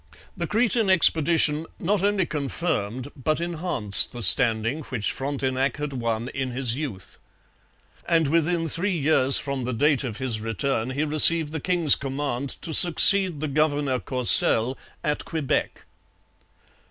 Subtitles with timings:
[0.35, 6.49] The Cretan expedition not only confirmed but enhanced the standing which Frontenac had won in
[6.49, 7.19] his youth.
[8.07, 12.49] And within three years from the date of his return he received the king's command
[12.63, 15.85] to succeed the governor Courcelles at Quebec.